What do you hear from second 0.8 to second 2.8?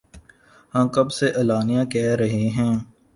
کب سے اعلانیہ کہہ رہے ہیں